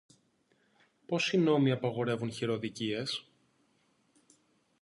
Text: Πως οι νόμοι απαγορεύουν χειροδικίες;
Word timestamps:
Πως 1.05 1.33
οι 1.33 1.37
νόμοι 1.37 1.71
απαγορεύουν 1.71 2.31
χειροδικίες; 2.31 3.29